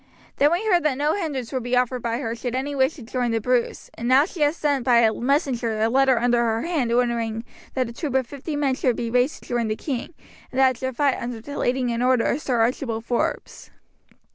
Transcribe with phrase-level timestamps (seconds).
[0.37, 3.03] Then we heard that no hindrance would be offered by her should any wish to
[3.03, 6.63] join the Bruce; and now she has sent by a messenger a letter under her
[6.63, 7.43] hand ordering
[7.75, 10.15] that a troop of fifty men shall be raised to join the king,
[10.51, 13.69] and that it shall fight under the leading and order of Sir Archibald Forbes."